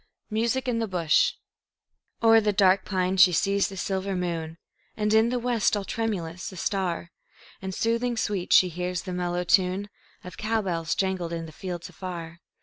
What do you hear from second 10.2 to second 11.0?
Of cow bells